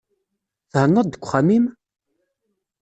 [0.71, 1.65] Thennaḍ deg uxxam-im?